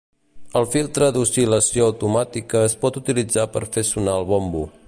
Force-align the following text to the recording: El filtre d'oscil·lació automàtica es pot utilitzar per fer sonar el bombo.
El 0.59 0.63
filtre 0.75 1.09
d'oscil·lació 1.17 1.91
automàtica 1.91 2.65
es 2.71 2.79
pot 2.87 3.01
utilitzar 3.05 3.49
per 3.59 3.67
fer 3.77 3.89
sonar 3.95 4.21
el 4.25 4.31
bombo. 4.35 4.71